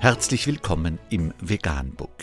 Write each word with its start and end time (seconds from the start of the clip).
Herzlich 0.00 0.46
willkommen 0.46 1.00
im 1.10 1.34
Veganbook. 1.40 2.22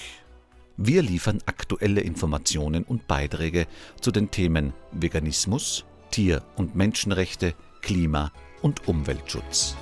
Wir 0.78 1.02
liefern 1.02 1.40
aktuelle 1.46 2.00
Informationen 2.00 2.86
und 2.86 3.06
Beiträge 3.06 3.68
zu 4.00 4.12
den 4.12 4.32
Themen 4.32 4.72
Veganismus, 4.94 5.84
Tier- 6.10 6.42
und 6.56 6.78
Menschenrechte, 6.78 7.54
Klima- 7.82 8.32
und 8.62 8.88
Umweltschutz. 8.88 9.76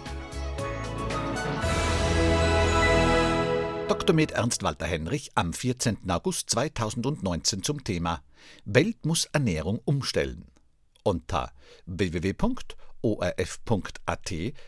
Dr. 3.88 4.16
Med 4.16 4.32
Ernst 4.32 4.64
Walter 4.64 4.88
Henrich 4.88 5.30
am 5.36 5.54
14. 5.54 6.10
August 6.10 6.50
2019 6.50 7.62
zum 7.62 7.84
Thema 7.84 8.24
Welt 8.66 9.06
muss 9.06 9.26
Ernährung 9.26 9.80
umstellen. 9.86 10.48
Unter 11.04 11.52
www.orf.at 11.86 12.74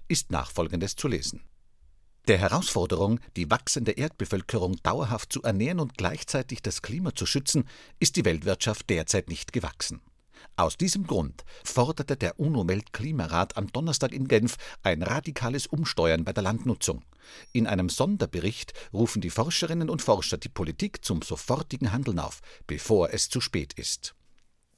ist 0.07 0.29
nachfolgendes 0.29 0.95
zu 0.95 1.07
lesen. 1.07 1.41
Der 2.27 2.39
Herausforderung, 2.39 3.19
die 3.35 3.51
wachsende 3.51 3.91
Erdbevölkerung 3.91 4.77
dauerhaft 4.81 5.31
zu 5.31 5.43
ernähren 5.43 5.79
und 5.79 5.95
gleichzeitig 5.95 6.63
das 6.63 6.81
Klima 6.81 7.13
zu 7.13 7.27
schützen, 7.27 7.65
ist 7.99 8.15
die 8.15 8.25
Weltwirtschaft 8.25 8.89
derzeit 8.89 9.29
nicht 9.29 9.53
gewachsen. 9.53 10.01
Aus 10.55 10.75
diesem 10.75 11.05
Grund 11.05 11.43
forderte 11.63 12.17
der 12.17 12.39
UNO-Weltklimarat 12.39 13.57
am 13.57 13.71
Donnerstag 13.71 14.11
in 14.11 14.27
Genf 14.27 14.55
ein 14.81 15.03
radikales 15.03 15.67
Umsteuern 15.67 16.23
bei 16.23 16.33
der 16.33 16.43
Landnutzung. 16.43 17.03
In 17.51 17.67
einem 17.67 17.89
Sonderbericht 17.89 18.73
rufen 18.91 19.21
die 19.21 19.29
Forscherinnen 19.29 19.89
und 19.91 20.01
Forscher 20.01 20.37
die 20.37 20.49
Politik 20.49 21.05
zum 21.05 21.21
sofortigen 21.21 21.91
Handeln 21.91 22.17
auf, 22.17 22.41
bevor 22.65 23.13
es 23.13 23.29
zu 23.29 23.39
spät 23.39 23.73
ist. 23.73 24.14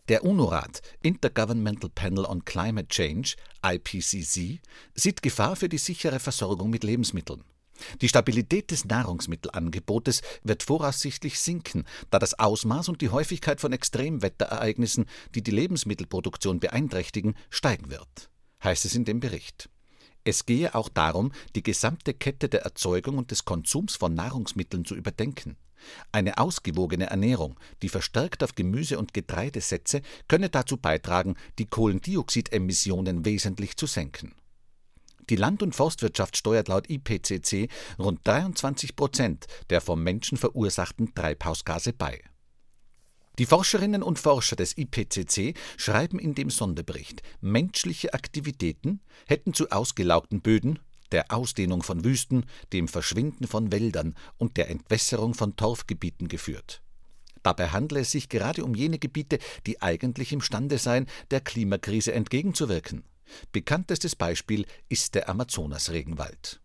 Der 0.07 0.23
UNO-Rat 0.23 0.81
Intergovernmental 1.01 1.89
Panel 1.89 2.23
on 2.23 2.45
Climate 2.45 2.87
Change 2.87 3.35
IPCC 3.61 4.61
sieht 4.95 5.21
Gefahr 5.21 5.57
für 5.57 5.67
die 5.67 5.77
sichere 5.77 6.19
Versorgung 6.19 6.69
mit 6.69 6.85
Lebensmitteln. 6.85 7.43
Die 8.01 8.07
Stabilität 8.07 8.71
des 8.71 8.85
Nahrungsmittelangebotes 8.85 10.21
wird 10.43 10.63
voraussichtlich 10.63 11.39
sinken, 11.39 11.83
da 12.09 12.19
das 12.19 12.39
Ausmaß 12.39 12.87
und 12.87 13.01
die 13.01 13.09
Häufigkeit 13.09 13.59
von 13.59 13.73
Extremwetterereignissen, 13.73 15.05
die 15.35 15.43
die 15.43 15.51
Lebensmittelproduktion 15.51 16.61
beeinträchtigen, 16.61 17.35
steigen 17.49 17.89
wird, 17.89 18.29
heißt 18.63 18.85
es 18.85 18.95
in 18.95 19.03
dem 19.03 19.19
Bericht. 19.19 19.69
Es 20.23 20.45
gehe 20.45 20.73
auch 20.73 20.87
darum, 20.89 21.33
die 21.55 21.63
gesamte 21.63 22.13
Kette 22.13 22.47
der 22.47 22.61
Erzeugung 22.61 23.17
und 23.17 23.31
des 23.31 23.43
Konsums 23.43 23.97
von 23.97 24.13
Nahrungsmitteln 24.13 24.85
zu 24.85 24.95
überdenken. 24.95 25.57
Eine 26.11 26.37
ausgewogene 26.37 27.09
Ernährung, 27.09 27.59
die 27.81 27.89
verstärkt 27.89 28.43
auf 28.43 28.55
Gemüse 28.55 28.97
und 28.97 29.13
Getreide 29.13 29.61
setze, 29.61 30.01
könne 30.27 30.49
dazu 30.49 30.77
beitragen, 30.77 31.35
die 31.59 31.65
Kohlendioxidemissionen 31.65 33.25
wesentlich 33.25 33.77
zu 33.77 33.85
senken. 33.85 34.33
Die 35.29 35.35
Land- 35.35 35.61
und 35.61 35.75
Forstwirtschaft 35.75 36.37
steuert 36.37 36.69
laut 36.69 36.89
IPCC 36.89 37.69
rund 37.99 38.25
23 38.25 38.95
Prozent 38.95 39.45
der 39.69 39.81
vom 39.81 40.01
Menschen 40.01 40.37
verursachten 40.37 41.13
Treibhausgase 41.13 41.91
bei. 41.91 42.21
Die 43.37 43.45
Forscherinnen 43.45 44.01
und 44.01 44.17
Forscher 44.17 44.55
des 44.55 44.75
IPCC 44.77 45.53
schreiben 45.77 46.17
in 46.17 46.33
dem 46.33 46.49
Sonderbericht, 46.49 47.21
menschliche 47.39 48.13
Aktivitäten 48.13 49.01
hätten 49.27 49.53
zu 49.53 49.69
ausgelaugten 49.69 50.41
Böden, 50.41 50.79
der 51.11 51.31
Ausdehnung 51.31 51.83
von 51.83 52.03
Wüsten, 52.03 52.45
dem 52.73 52.87
Verschwinden 52.87 53.47
von 53.47 53.71
Wäldern 53.71 54.15
und 54.37 54.57
der 54.57 54.69
Entwässerung 54.69 55.33
von 55.33 55.55
Torfgebieten 55.55 56.27
geführt. 56.27 56.81
Dabei 57.43 57.69
handle 57.69 57.99
es 57.99 58.11
sich 58.11 58.29
gerade 58.29 58.63
um 58.63 58.75
jene 58.75 58.99
Gebiete, 58.99 59.39
die 59.65 59.81
eigentlich 59.81 60.33
imstande 60.33 60.77
seien, 60.77 61.07
der 61.31 61.41
Klimakrise 61.41 62.13
entgegenzuwirken. 62.13 63.03
Bekanntestes 63.51 64.15
Beispiel 64.15 64.65
ist 64.89 65.15
der 65.15 65.29
Amazonasregenwald. 65.29 66.59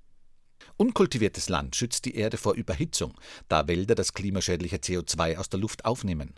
Unkultiviertes 0.77 1.49
Land 1.49 1.77
schützt 1.77 2.05
die 2.05 2.17
Erde 2.17 2.37
vor 2.37 2.55
Überhitzung, 2.55 3.15
da 3.49 3.69
Wälder 3.69 3.95
das 3.95 4.15
klimaschädliche 4.15 4.77
CO2 4.77 5.37
aus 5.37 5.49
der 5.49 5.61
Luft 5.61 5.85
aufnehmen. 5.85 6.35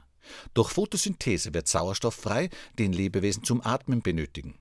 Durch 0.55 0.71
Photosynthese 0.71 1.55
wird 1.55 1.69
Sauerstoff 1.69 2.15
frei, 2.15 2.51
den 2.79 2.93
Lebewesen 2.93 3.45
zum 3.45 3.65
Atmen 3.65 4.03
benötigen. 4.03 4.59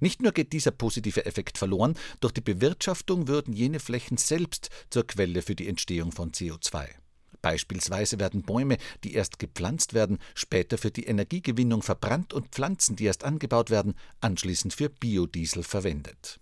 Nicht 0.00 0.22
nur 0.22 0.32
geht 0.32 0.52
dieser 0.52 0.70
positive 0.70 1.26
Effekt 1.26 1.58
verloren, 1.58 1.96
durch 2.20 2.32
die 2.32 2.40
Bewirtschaftung 2.40 3.28
würden 3.28 3.52
jene 3.54 3.80
Flächen 3.80 4.16
selbst 4.16 4.70
zur 4.90 5.06
Quelle 5.06 5.42
für 5.42 5.54
die 5.54 5.68
Entstehung 5.68 6.12
von 6.12 6.32
CO2. 6.32 6.88
Beispielsweise 7.44 8.18
werden 8.18 8.42
Bäume, 8.42 8.78
die 9.04 9.12
erst 9.12 9.38
gepflanzt 9.38 9.92
werden, 9.92 10.18
später 10.34 10.78
für 10.78 10.90
die 10.90 11.04
Energiegewinnung 11.04 11.82
verbrannt 11.82 12.32
und 12.32 12.48
Pflanzen, 12.48 12.96
die 12.96 13.04
erst 13.04 13.22
angebaut 13.22 13.68
werden, 13.68 13.94
anschließend 14.20 14.72
für 14.72 14.88
Biodiesel 14.88 15.62
verwendet. 15.62 16.40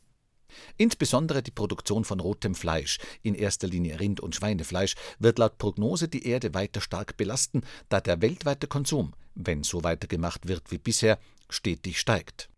Insbesondere 0.76 1.42
die 1.42 1.50
Produktion 1.50 2.04
von 2.04 2.20
rotem 2.20 2.54
Fleisch, 2.54 2.98
in 3.22 3.34
erster 3.34 3.66
Linie 3.66 3.98
Rind- 3.98 4.20
und 4.20 4.36
Schweinefleisch, 4.36 4.94
wird 5.18 5.40
laut 5.40 5.58
Prognose 5.58 6.06
die 6.06 6.24
Erde 6.26 6.54
weiter 6.54 6.80
stark 6.80 7.16
belasten, 7.16 7.62
da 7.88 8.00
der 8.00 8.22
weltweite 8.22 8.68
Konsum, 8.68 9.14
wenn 9.34 9.64
so 9.64 9.82
weitergemacht 9.82 10.46
wird 10.46 10.70
wie 10.70 10.78
bisher, 10.78 11.18
stetig 11.48 11.98
steigt. 11.98 12.48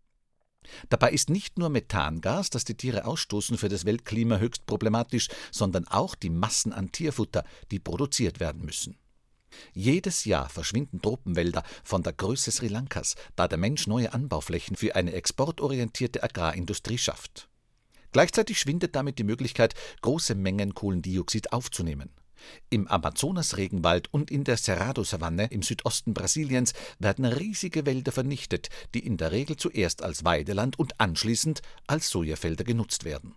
Dabei 0.89 1.11
ist 1.11 1.29
nicht 1.29 1.57
nur 1.57 1.69
Methangas, 1.69 2.49
das 2.49 2.65
die 2.65 2.75
Tiere 2.75 3.05
ausstoßen, 3.05 3.57
für 3.57 3.69
das 3.69 3.85
Weltklima 3.85 4.37
höchst 4.37 4.65
problematisch, 4.65 5.27
sondern 5.51 5.87
auch 5.87 6.15
die 6.15 6.29
Massen 6.29 6.73
an 6.73 6.91
Tierfutter, 6.91 7.43
die 7.71 7.79
produziert 7.79 8.39
werden 8.39 8.63
müssen. 8.63 8.97
Jedes 9.73 10.25
Jahr 10.25 10.49
verschwinden 10.49 11.01
Tropenwälder 11.01 11.63
von 11.83 12.03
der 12.03 12.13
Größe 12.13 12.51
Sri 12.51 12.67
Lankas, 12.67 13.15
da 13.35 13.47
der 13.47 13.57
Mensch 13.57 13.87
neue 13.87 14.13
Anbauflächen 14.13 14.75
für 14.75 14.95
eine 14.95 15.13
exportorientierte 15.13 16.23
Agrarindustrie 16.23 16.97
schafft. 16.97 17.47
Gleichzeitig 18.11 18.59
schwindet 18.59 18.95
damit 18.95 19.19
die 19.19 19.23
Möglichkeit, 19.23 19.73
große 20.01 20.35
Mengen 20.35 20.73
Kohlendioxid 20.73 21.51
aufzunehmen. 21.51 22.11
Im 22.69 22.87
Amazonasregenwald 22.87 24.13
und 24.13 24.31
in 24.31 24.43
der 24.43 24.57
Cerrado-Savanne 24.57 25.47
im 25.51 25.61
Südosten 25.61 26.13
Brasiliens 26.13 26.73
werden 26.99 27.25
riesige 27.25 27.85
Wälder 27.85 28.11
vernichtet, 28.11 28.69
die 28.93 29.05
in 29.05 29.17
der 29.17 29.31
Regel 29.31 29.57
zuerst 29.57 30.03
als 30.03 30.25
Weideland 30.25 30.77
und 30.79 30.99
anschließend 30.99 31.61
als 31.87 32.09
Sojafelder 32.09 32.63
genutzt 32.63 33.05
werden. 33.05 33.35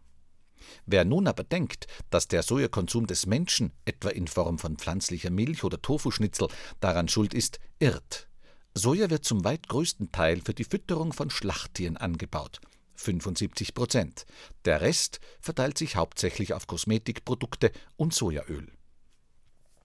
Wer 0.87 1.05
nun 1.05 1.27
aber 1.27 1.45
denkt, 1.45 1.87
dass 2.11 2.29
der 2.29 2.43
Sojakonsum 2.43 3.07
des 3.07 3.27
Menschen, 3.27 3.73
etwa 3.85 4.11
in 4.11 4.27
Form 4.27 4.59
von 4.59 4.77
pflanzlicher 4.77 5.31
Milch 5.31 5.65
oder 5.65 5.81
Tofuschnitzel, 5.81 6.49
daran 6.81 7.09
schuld 7.09 7.35
ist, 7.35 7.59
irrt. 7.79 8.29
Soja 8.75 9.11
wird 9.11 9.25
zum 9.25 9.45
weit 9.45 9.69
größten 9.69 10.13
Teil 10.13 10.41
für 10.45 10.55
die 10.55 10.65
Fütterung 10.65 11.13
von 11.13 11.31
Schlachttieren 11.31 11.97
angebaut. 11.97 12.61
75 12.95 13.75
Prozent. 13.75 14.27
Der 14.65 14.81
Rest 14.81 15.21
verteilt 15.41 15.79
sich 15.79 15.97
hauptsächlich 15.97 16.53
auf 16.53 16.67
Kosmetikprodukte 16.67 17.73
und 17.97 18.13
Sojaöl. 18.13 18.73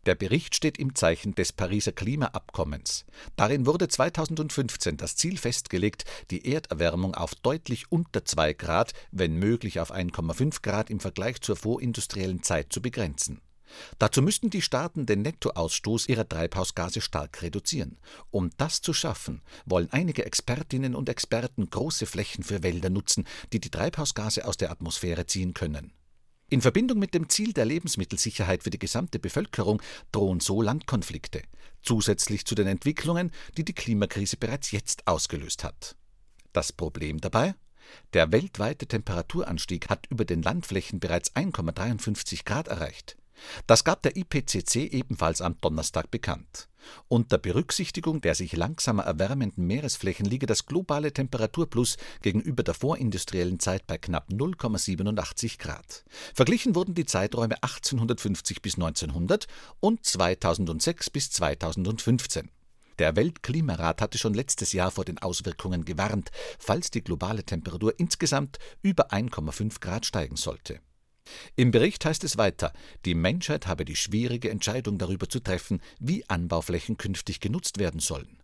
Der 0.05 0.15
Bericht 0.15 0.55
steht 0.55 0.77
im 0.77 0.95
Zeichen 0.95 1.33
des 1.33 1.53
Pariser 1.53 1.93
Klimaabkommens. 1.93 3.05
Darin 3.37 3.65
wurde 3.65 3.87
2015 3.87 4.97
das 4.97 5.15
Ziel 5.15 5.37
festgelegt, 5.37 6.03
die 6.29 6.51
Erderwärmung 6.51 7.15
auf 7.15 7.35
deutlich 7.35 7.91
unter 7.91 8.25
2 8.25 8.53
Grad, 8.53 8.93
wenn 9.11 9.35
möglich 9.37 9.79
auf 9.79 9.93
1,5 9.93 10.61
Grad 10.61 10.89
im 10.89 10.99
Vergleich 10.99 11.41
zur 11.41 11.55
vorindustriellen 11.55 12.43
Zeit 12.43 12.73
zu 12.73 12.81
begrenzen. 12.81 13.41
Dazu 13.97 14.21
müssten 14.21 14.49
die 14.49 14.61
Staaten 14.61 15.05
den 15.05 15.21
Nettoausstoß 15.21 16.07
ihrer 16.07 16.27
Treibhausgase 16.27 17.01
stark 17.01 17.41
reduzieren. 17.41 17.97
Um 18.29 18.49
das 18.57 18.81
zu 18.81 18.93
schaffen, 18.93 19.41
wollen 19.65 19.89
einige 19.91 20.25
Expertinnen 20.25 20.95
und 20.95 21.09
Experten 21.09 21.69
große 21.69 22.05
Flächen 22.05 22.43
für 22.43 22.61
Wälder 22.61 22.89
nutzen, 22.89 23.25
die 23.51 23.59
die 23.59 23.71
Treibhausgase 23.71 24.45
aus 24.45 24.57
der 24.57 24.69
Atmosphäre 24.69 25.25
ziehen 25.25 25.53
können. 25.53 25.93
In 26.53 26.61
Verbindung 26.61 26.99
mit 26.99 27.15
dem 27.15 27.29
Ziel 27.29 27.51
der 27.51 27.65
Lebensmittelsicherheit 27.65 28.61
für 28.61 28.69
die 28.69 28.77
gesamte 28.77 29.17
Bevölkerung 29.17 29.81
drohen 30.11 30.39
so 30.39 30.61
Landkonflikte, 30.61 31.41
zusätzlich 31.81 32.45
zu 32.45 32.53
den 32.53 32.67
Entwicklungen, 32.67 33.31
die 33.57 33.65
die 33.65 33.73
Klimakrise 33.73 34.37
bereits 34.37 34.69
jetzt 34.69 35.07
ausgelöst 35.07 35.63
hat. 35.63 35.95
Das 36.51 36.71
Problem 36.71 37.19
dabei? 37.19 37.55
Der 38.13 38.31
weltweite 38.31 38.85
Temperaturanstieg 38.85 39.89
hat 39.89 40.05
über 40.11 40.25
den 40.25 40.43
Landflächen 40.43 40.99
bereits 40.99 41.35
1,53 41.35 42.45
Grad 42.45 42.67
erreicht. 42.67 43.17
Das 43.67 43.83
gab 43.83 44.01
der 44.03 44.15
IPCC 44.15 44.93
ebenfalls 44.93 45.41
am 45.41 45.57
Donnerstag 45.61 46.11
bekannt. 46.11 46.69
Unter 47.07 47.37
Berücksichtigung 47.37 48.21
der 48.21 48.35
sich 48.35 48.55
langsamer 48.55 49.03
erwärmenden 49.03 49.65
Meeresflächen 49.65 50.25
liege 50.25 50.45
das 50.45 50.65
globale 50.65 51.13
Temperaturplus 51.13 51.97
gegenüber 52.21 52.63
der 52.63 52.73
vorindustriellen 52.73 53.59
Zeit 53.59 53.87
bei 53.87 53.97
knapp 53.97 54.29
0,87 54.29 55.59
Grad. 55.59 56.03
Verglichen 56.33 56.75
wurden 56.75 56.95
die 56.95 57.05
Zeiträume 57.05 57.55
1850 57.61 58.61
bis 58.61 58.75
1900 58.75 59.47
und 59.79 60.05
2006 60.05 61.09
bis 61.09 61.31
2015. 61.31 62.49
Der 62.99 63.15
Weltklimarat 63.15 64.01
hatte 64.01 64.17
schon 64.17 64.35
letztes 64.35 64.71
Jahr 64.71 64.91
vor 64.91 65.03
den 65.03 65.17
Auswirkungen 65.17 65.83
gewarnt, 65.83 66.29
falls 66.59 66.91
die 66.91 67.03
globale 67.03 67.43
Temperatur 67.43 67.93
insgesamt 67.97 68.59
über 68.83 69.11
1,5 69.11 69.79
Grad 69.79 70.05
steigen 70.05 70.35
sollte. 70.35 70.79
Im 71.55 71.71
Bericht 71.71 72.05
heißt 72.05 72.23
es 72.23 72.37
weiter, 72.37 72.73
die 73.05 73.15
Menschheit 73.15 73.67
habe 73.67 73.85
die 73.85 73.95
schwierige 73.95 74.49
Entscheidung 74.49 74.97
darüber 74.97 75.29
zu 75.29 75.39
treffen, 75.39 75.81
wie 75.99 76.27
Anbauflächen 76.29 76.97
künftig 76.97 77.39
genutzt 77.39 77.79
werden 77.79 77.99
sollen. 77.99 78.39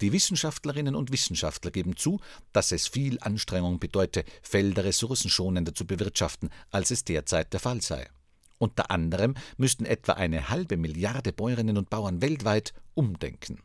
Die 0.00 0.12
Wissenschaftlerinnen 0.12 0.94
und 0.94 1.12
Wissenschaftler 1.12 1.70
geben 1.70 1.96
zu, 1.96 2.20
dass 2.52 2.72
es 2.72 2.88
viel 2.88 3.18
Anstrengung 3.20 3.78
bedeute, 3.78 4.24
Felder 4.42 4.84
ressourcenschonender 4.84 5.74
zu 5.74 5.86
bewirtschaften, 5.86 6.50
als 6.70 6.90
es 6.90 7.04
derzeit 7.04 7.52
der 7.52 7.60
Fall 7.60 7.80
sei. 7.80 8.08
Unter 8.58 8.90
anderem 8.90 9.34
müssten 9.56 9.84
etwa 9.84 10.12
eine 10.12 10.48
halbe 10.48 10.76
Milliarde 10.76 11.32
Bäuerinnen 11.32 11.78
und 11.78 11.90
Bauern 11.90 12.22
weltweit 12.22 12.74
umdenken. 12.94 13.60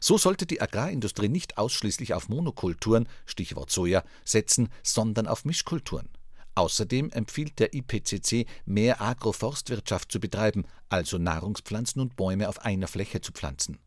So 0.00 0.18
sollte 0.18 0.46
die 0.46 0.60
Agrarindustrie 0.60 1.28
nicht 1.28 1.58
ausschließlich 1.58 2.14
auf 2.14 2.28
Monokulturen, 2.28 3.08
Stichwort 3.24 3.70
Soja, 3.70 4.04
setzen, 4.24 4.68
sondern 4.82 5.26
auf 5.26 5.44
Mischkulturen. 5.44 6.08
Außerdem 6.54 7.10
empfiehlt 7.10 7.58
der 7.58 7.74
IPCC, 7.74 8.46
mehr 8.66 9.00
Agroforstwirtschaft 9.00 10.12
zu 10.12 10.20
betreiben, 10.20 10.64
also 10.88 11.18
Nahrungspflanzen 11.18 12.00
und 12.02 12.16
Bäume 12.16 12.48
auf 12.48 12.64
einer 12.64 12.88
Fläche 12.88 13.20
zu 13.20 13.32
pflanzen. 13.32 13.78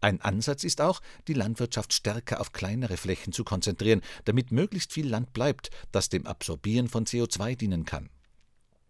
Ein 0.00 0.20
Ansatz 0.20 0.64
ist 0.64 0.80
auch, 0.80 1.00
die 1.28 1.32
Landwirtschaft 1.32 1.94
stärker 1.94 2.40
auf 2.40 2.52
kleinere 2.52 2.98
Flächen 2.98 3.32
zu 3.32 3.42
konzentrieren, 3.42 4.02
damit 4.26 4.52
möglichst 4.52 4.92
viel 4.92 5.08
Land 5.08 5.32
bleibt, 5.32 5.70
das 5.92 6.10
dem 6.10 6.26
Absorbieren 6.26 6.88
von 6.88 7.06
CO2 7.06 7.56
dienen 7.56 7.84
kann. 7.84 8.10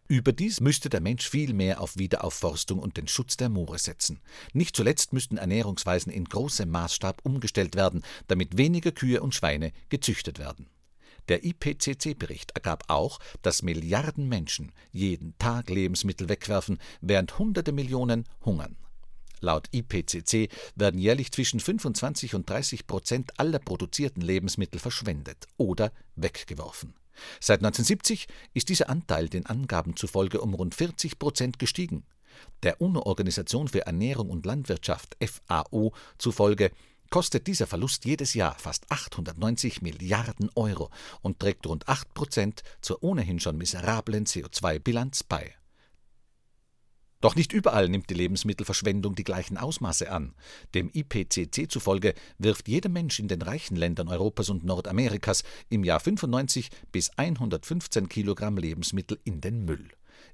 Überdies 0.06 0.60
müsste 0.60 0.90
der 0.90 1.00
Mensch 1.00 1.30
viel 1.30 1.54
mehr 1.54 1.80
auf 1.80 1.96
Wiederaufforstung 1.96 2.78
und 2.78 2.98
den 2.98 3.08
Schutz 3.08 3.38
der 3.38 3.48
Moore 3.48 3.78
setzen. 3.78 4.20
Nicht 4.52 4.76
zuletzt 4.76 5.14
müssten 5.14 5.38
Ernährungsweisen 5.38 6.12
in 6.12 6.24
großem 6.24 6.68
Maßstab 6.68 7.20
umgestellt 7.24 7.74
werden, 7.74 8.02
damit 8.26 8.58
weniger 8.58 8.92
Kühe 8.92 9.22
und 9.22 9.34
Schweine 9.34 9.72
gezüchtet 9.88 10.38
werden. 10.38 10.68
Der 11.28 11.44
IPCC-Bericht 11.44 12.52
ergab 12.52 12.84
auch, 12.88 13.18
dass 13.42 13.62
Milliarden 13.62 14.28
Menschen 14.28 14.72
jeden 14.92 15.36
Tag 15.38 15.70
Lebensmittel 15.70 16.28
wegwerfen, 16.28 16.78
während 17.00 17.38
hunderte 17.38 17.72
Millionen 17.72 18.24
hungern. 18.44 18.76
Laut 19.40 19.68
IPCC 19.72 20.48
werden 20.74 20.98
jährlich 20.98 21.30
zwischen 21.32 21.60
25 21.60 22.34
und 22.34 22.48
30 22.48 22.86
Prozent 22.86 23.38
aller 23.38 23.58
produzierten 23.58 24.22
Lebensmittel 24.22 24.80
verschwendet 24.80 25.46
oder 25.56 25.92
weggeworfen. 26.16 26.94
Seit 27.40 27.60
1970 27.60 28.26
ist 28.54 28.68
dieser 28.68 28.88
Anteil 28.88 29.28
den 29.28 29.46
Angaben 29.46 29.96
zufolge 29.96 30.40
um 30.40 30.54
rund 30.54 30.74
40 30.74 31.18
Prozent 31.18 31.58
gestiegen. 31.58 32.04
Der 32.62 32.80
UNO-Organisation 32.80 33.68
für 33.68 33.86
Ernährung 33.86 34.30
und 34.30 34.46
Landwirtschaft 34.46 35.16
FAO 35.22 35.92
zufolge 36.18 36.70
kostet 37.14 37.46
dieser 37.46 37.68
Verlust 37.68 38.06
jedes 38.06 38.34
Jahr 38.34 38.58
fast 38.58 38.90
890 38.90 39.82
Milliarden 39.82 40.50
Euro 40.56 40.90
und 41.22 41.38
trägt 41.38 41.64
rund 41.64 41.88
8 41.88 42.12
Prozent 42.12 42.64
zur 42.80 43.04
ohnehin 43.04 43.38
schon 43.38 43.56
miserablen 43.56 44.26
CO2-Bilanz 44.26 45.22
bei. 45.22 45.54
Doch 47.20 47.36
nicht 47.36 47.52
überall 47.52 47.88
nimmt 47.88 48.10
die 48.10 48.14
Lebensmittelverschwendung 48.14 49.14
die 49.14 49.22
gleichen 49.22 49.58
Ausmaße 49.58 50.10
an. 50.10 50.34
Dem 50.74 50.90
IPCC 50.92 51.70
zufolge 51.70 52.14
wirft 52.38 52.66
jeder 52.66 52.88
Mensch 52.88 53.20
in 53.20 53.28
den 53.28 53.42
reichen 53.42 53.76
Ländern 53.76 54.08
Europas 54.08 54.48
und 54.48 54.64
Nordamerikas 54.64 55.44
im 55.68 55.84
Jahr 55.84 56.00
95 56.00 56.68
bis 56.90 57.10
115 57.10 58.08
Kilogramm 58.08 58.56
Lebensmittel 58.56 59.20
in 59.22 59.40
den 59.40 59.64
Müll. 59.64 59.88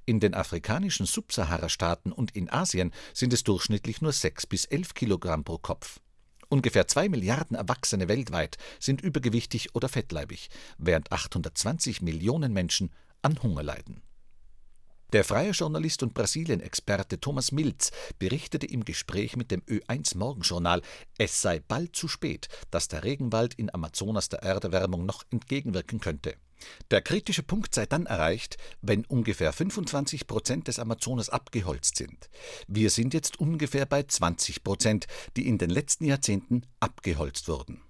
In 0.06 0.18
den 0.18 0.32
afrikanischen 0.32 1.04
Subsahara-Staaten 1.04 2.10
und 2.10 2.34
in 2.34 2.48
Asien 2.48 2.90
sind 3.12 3.34
es 3.34 3.44
durchschnittlich 3.44 4.00
nur 4.00 4.12
6 4.12 4.46
bis 4.46 4.64
11 4.64 4.94
Kilogramm 4.94 5.44
pro 5.44 5.58
Kopf. 5.58 6.00
Ungefähr 6.50 6.88
zwei 6.88 7.08
Milliarden 7.08 7.56
Erwachsene 7.56 8.08
weltweit 8.08 8.58
sind 8.81 9.00
übergewichtig 9.00 9.76
oder 9.76 9.88
fettleibig, 9.88 10.50
während 10.79 11.12
820 11.12 12.02
Millionen 12.02 12.52
Menschen 12.52 12.91
an 13.23 13.41
Hunger 13.41 13.62
leiden. 13.62 14.02
Der 15.12 15.25
freie 15.25 15.52
Journalist 15.52 16.02
und 16.02 16.12
Brasilien-Experte 16.12 17.20
Thomas 17.20 17.52
Milz 17.52 17.93
berichtete 18.19 18.67
im 18.67 18.85
Gespräch 18.85 19.37
mit 19.37 19.52
dem 19.52 19.61
Ö1 19.62 20.17
Morgenjournal, 20.17 20.82
es 21.19 21.41
sei 21.41 21.61
bald 21.61 21.94
zu 21.94 22.08
spät, 22.08 22.49
dass 22.73 22.88
der 22.88 23.05
Regenwald 23.05 23.55
in 23.55 23.73
Amazonas 23.73 24.29
der 24.29 24.43
Erderwärmung 24.43 25.06
noch 25.06 25.23
entgegenwirken 25.31 26.00
könnte. 26.00 26.35
Der 26.90 27.02
kritische 27.02 27.42
Punkt 27.42 27.74
sei 27.74 27.86
dann 27.86 28.06
erreicht, 28.06 28.56
wenn 28.82 29.04
ungefähr 29.04 29.52
25 29.52 30.26
Prozent 30.26 30.68
des 30.68 30.78
Amazonas 30.78 31.28
abgeholzt 31.28 31.96
sind. 31.96 32.30
Wir 32.66 32.90
sind 32.90 33.14
jetzt 33.14 33.38
ungefähr 33.40 33.86
bei 33.86 34.02
20 34.02 34.64
Prozent, 34.64 35.06
die 35.36 35.46
in 35.46 35.58
den 35.58 35.70
letzten 35.70 36.04
Jahrzehnten 36.04 36.62
abgeholzt 36.80 37.48
wurden. 37.48 37.82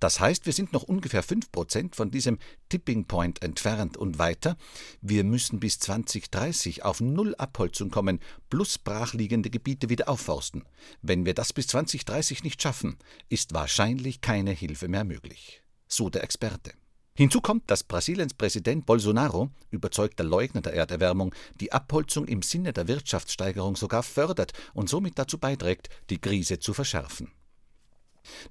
Das 0.00 0.20
heißt, 0.20 0.46
wir 0.46 0.52
sind 0.52 0.72
noch 0.72 0.82
ungefähr 0.82 1.24
5% 1.24 1.94
von 1.94 2.10
diesem 2.10 2.38
Tipping 2.68 3.06
Point 3.06 3.42
entfernt 3.42 3.96
und 3.96 4.18
weiter. 4.18 4.56
Wir 5.00 5.24
müssen 5.24 5.60
bis 5.60 5.78
2030 5.78 6.84
auf 6.84 7.00
Null 7.00 7.34
Abholzung 7.36 7.90
kommen, 7.90 8.20
plus 8.50 8.78
brachliegende 8.78 9.50
Gebiete 9.50 9.88
wieder 9.88 10.08
aufforsten. 10.08 10.64
Wenn 11.02 11.26
wir 11.26 11.34
das 11.34 11.52
bis 11.52 11.66
2030 11.68 12.44
nicht 12.44 12.62
schaffen, 12.62 12.98
ist 13.28 13.54
wahrscheinlich 13.54 14.20
keine 14.20 14.52
Hilfe 14.52 14.88
mehr 14.88 15.04
möglich. 15.04 15.62
So 15.86 16.10
der 16.10 16.24
Experte. 16.24 16.72
Hinzu 17.16 17.40
kommt, 17.40 17.70
dass 17.70 17.84
Brasiliens 17.84 18.34
Präsident 18.34 18.86
Bolsonaro, 18.86 19.48
überzeugter 19.70 20.24
Leugner 20.24 20.62
der 20.62 20.74
Erderwärmung, 20.74 21.32
die 21.60 21.72
Abholzung 21.72 22.26
im 22.26 22.42
Sinne 22.42 22.72
der 22.72 22.88
Wirtschaftssteigerung 22.88 23.76
sogar 23.76 24.02
fördert 24.02 24.52
und 24.72 24.88
somit 24.88 25.16
dazu 25.16 25.38
beiträgt, 25.38 25.90
die 26.10 26.18
Krise 26.18 26.58
zu 26.58 26.74
verschärfen. 26.74 27.30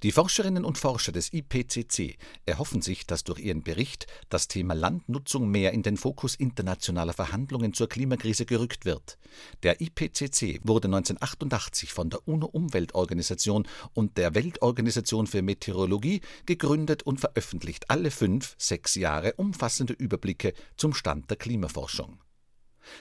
Die 0.04 0.12
Forscherinnen 0.12 0.66
und 0.66 0.78
Forscher 0.78 1.12
des 1.12 1.32
IPCC 1.34 2.18
erhoffen 2.46 2.82
sich, 2.82 3.06
dass 3.06 3.24
durch 3.24 3.40
ihren 3.40 3.64
Bericht 3.64 4.08
das 4.30 4.48
Thema 4.48 4.74
Landnutzung 4.74 5.50
mehr 5.50 5.72
in 5.72 5.84
den 5.84 5.98
Fokus 5.98 6.36
internationaler 6.36 7.14
Verhandlungen 7.14 7.74
zur 7.74 7.90
Klimakrise 7.90 8.46
gerückt 8.46 8.86
wird. 8.86 9.18
Der 9.64 9.82
IPCC 9.82 10.62
wurde 10.64 10.88
1988 10.88 11.94
von 11.94 12.10
der 12.10 12.28
UNO-Umweltorganisation 12.28 13.68
und 13.94 14.18
der 14.18 14.36
Weltorganisation 14.36 15.28
für 15.28 15.42
Meteorologie 15.42 16.22
gegründet 16.46 17.04
und 17.04 17.20
veröffentlicht 17.20 17.90
alle 17.90 18.12
fünf, 18.12 18.56
sechs 18.58 18.96
Jahre 18.96 19.34
umfassende 19.34 19.94
Überblicke 19.94 20.54
zum 20.78 20.94
Stand 20.94 21.30
der 21.30 21.38
Klimaforschung. 21.38 22.20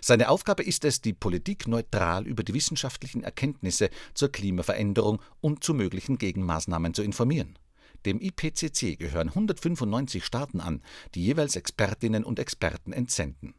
Seine 0.00 0.28
Aufgabe 0.28 0.62
ist 0.62 0.84
es, 0.84 1.00
die 1.00 1.12
Politik 1.12 1.66
neutral 1.68 2.26
über 2.26 2.42
die 2.42 2.54
wissenschaftlichen 2.54 3.24
Erkenntnisse 3.24 3.90
zur 4.14 4.30
Klimaveränderung 4.30 5.20
und 5.40 5.64
zu 5.64 5.74
möglichen 5.74 6.18
Gegenmaßnahmen 6.18 6.94
zu 6.94 7.02
informieren. 7.02 7.58
Dem 8.04 8.20
IPCC 8.20 8.98
gehören 8.98 9.28
195 9.28 10.24
Staaten 10.24 10.60
an, 10.60 10.82
die 11.14 11.24
jeweils 11.24 11.56
Expertinnen 11.56 12.24
und 12.24 12.38
Experten 12.38 12.92
entsenden 12.92 13.54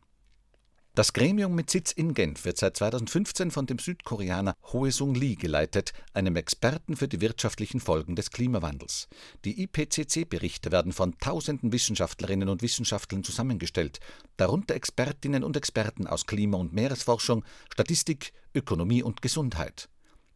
das 0.95 1.11
Gremium 1.11 1.55
mit 1.55 1.71
Sitz 1.71 1.91
in 1.91 2.13
Genf 2.13 2.45
wird 2.45 2.59
seit 2.59 2.77
2015 2.77 3.49
von 3.49 3.65
dem 3.65 3.79
Südkoreaner 3.79 4.53
Hoe 4.71 4.91
Sung 4.91 5.15
Lee 5.15 5.33
geleitet, 5.33 5.91
einem 6.13 6.35
Experten 6.35 6.95
für 6.95 7.07
die 7.07 7.19
wirtschaftlichen 7.19 7.79
Folgen 7.79 8.15
des 8.15 8.29
Klimawandels. 8.29 9.07
Die 9.43 9.63
IPCC-Berichte 9.63 10.71
werden 10.71 10.91
von 10.91 11.17
tausenden 11.17 11.71
Wissenschaftlerinnen 11.71 12.47
und 12.47 12.61
Wissenschaftlern 12.61 13.23
zusammengestellt, 13.23 14.01
darunter 14.37 14.75
Expertinnen 14.75 15.43
und 15.43 15.57
Experten 15.57 16.05
aus 16.05 16.27
Klima- 16.27 16.59
und 16.59 16.73
Meeresforschung, 16.73 17.43
Statistik, 17.73 18.31
Ökonomie 18.53 19.01
und 19.01 19.23
Gesundheit. 19.23 19.89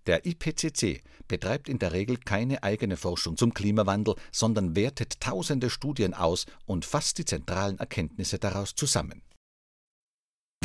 Der 0.08 0.26
IPCC 0.26 1.04
betreibt 1.28 1.70
in 1.70 1.78
der 1.78 1.92
Regel 1.92 2.18
keine 2.18 2.64
eigene 2.64 2.98
Forschung 2.98 3.38
zum 3.38 3.54
Klimawandel, 3.54 4.16
sondern 4.32 4.76
wertet 4.76 5.20
tausende 5.20 5.70
Studien 5.70 6.16
aus 6.16 6.48
und 6.66 6.84
fasst 6.84 7.20
die 7.20 7.26
zentralen 7.26 7.78
Erkenntnisse 7.78 8.40
daraus 8.40 8.74
zusammen. 8.74 9.22